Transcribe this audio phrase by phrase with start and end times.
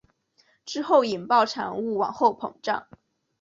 [0.65, 2.87] 之后引爆产物往后膨胀。